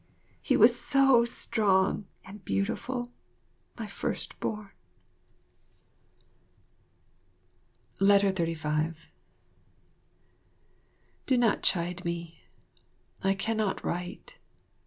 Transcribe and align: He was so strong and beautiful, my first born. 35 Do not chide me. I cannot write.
He 0.41 0.57
was 0.57 0.79
so 0.81 1.25
strong 1.25 2.07
and 2.25 2.43
beautiful, 2.43 3.11
my 3.77 3.85
first 3.85 4.39
born. 4.39 4.71
35 7.99 9.09
Do 11.27 11.37
not 11.37 11.61
chide 11.61 12.03
me. 12.03 12.41
I 13.21 13.35
cannot 13.35 13.83
write. 13.85 14.39